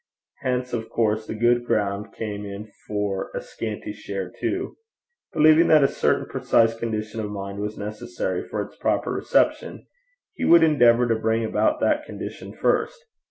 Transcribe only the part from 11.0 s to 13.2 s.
to bring about that condition first.